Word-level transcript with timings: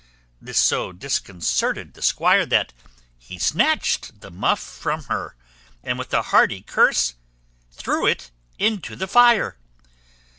This 0.41 0.57
so 0.57 0.91
disconcerted 0.91 1.93
the 1.93 2.01
squire, 2.01 2.43
that 2.47 2.73
he 3.19 3.37
snatched 3.37 4.21
the 4.21 4.31
muff 4.31 4.59
from 4.59 5.03
her, 5.03 5.35
and 5.83 5.99
with 5.99 6.11
a 6.11 6.23
hearty 6.33 6.63
curse 6.63 7.13
threw 7.71 8.07
it 8.07 8.31
into 8.57 8.95
the 8.95 9.07
fire. 9.07 9.57